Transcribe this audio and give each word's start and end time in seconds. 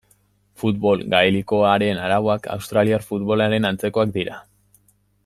Futbol 0.61 1.03
gaelikoaren 1.13 2.01
arauak 2.05 2.49
australiar 2.57 3.07
futbolaren 3.11 3.69
antzekoak 3.71 4.17
dira. 4.21 4.41